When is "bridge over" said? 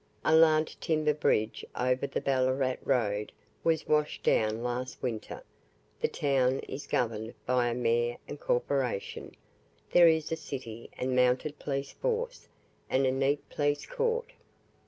1.13-2.07